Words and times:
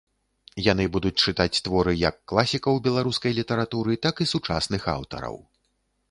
Яны 0.71 0.85
будуць 0.93 1.21
чытаць 1.25 1.61
творы 1.67 1.91
як 2.03 2.15
класікаў 2.31 2.79
беларускай 2.87 3.35
літаратуры, 3.39 3.99
так 4.07 4.15
і 4.25 4.27
сучасных 4.33 4.89
аўтараў. 4.95 5.37